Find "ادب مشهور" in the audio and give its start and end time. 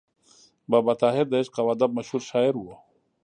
1.75-2.21